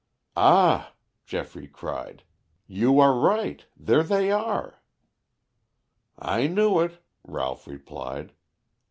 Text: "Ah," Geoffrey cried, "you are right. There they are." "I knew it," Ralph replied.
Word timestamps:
"Ah," 0.35 0.95
Geoffrey 1.27 1.67
cried, 1.67 2.23
"you 2.65 2.99
are 2.99 3.13
right. 3.13 3.67
There 3.77 4.01
they 4.01 4.31
are." 4.31 4.81
"I 6.17 6.47
knew 6.47 6.79
it," 6.79 6.97
Ralph 7.23 7.67
replied. 7.67 8.31